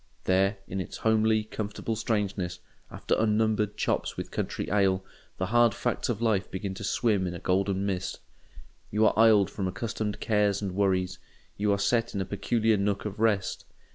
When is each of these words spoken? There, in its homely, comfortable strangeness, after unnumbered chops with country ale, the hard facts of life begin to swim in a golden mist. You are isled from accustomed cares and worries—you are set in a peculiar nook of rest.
There, 0.23 0.57
in 0.67 0.81
its 0.81 0.97
homely, 0.97 1.43
comfortable 1.43 1.95
strangeness, 1.95 2.57
after 2.89 3.13
unnumbered 3.19 3.77
chops 3.77 4.17
with 4.17 4.31
country 4.31 4.67
ale, 4.71 5.05
the 5.37 5.45
hard 5.45 5.75
facts 5.75 6.09
of 6.09 6.23
life 6.23 6.49
begin 6.49 6.73
to 6.73 6.83
swim 6.83 7.27
in 7.27 7.35
a 7.35 7.39
golden 7.39 7.85
mist. 7.85 8.19
You 8.89 9.05
are 9.05 9.13
isled 9.15 9.51
from 9.51 9.67
accustomed 9.67 10.19
cares 10.19 10.59
and 10.59 10.71
worries—you 10.73 11.71
are 11.71 11.77
set 11.77 12.15
in 12.15 12.19
a 12.21 12.25
peculiar 12.25 12.77
nook 12.77 13.05
of 13.05 13.19
rest. 13.19 13.65